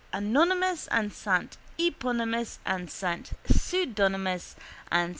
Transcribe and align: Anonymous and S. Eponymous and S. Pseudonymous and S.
Anonymous 0.11 0.87
and 0.87 1.11
S. 1.11 1.57
Eponymous 1.77 2.57
and 2.65 2.87
S. 2.89 3.33
Pseudonymous 3.45 4.55
and 4.91 5.09
S. 5.09 5.09